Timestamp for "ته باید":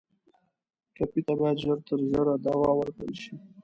1.27-1.57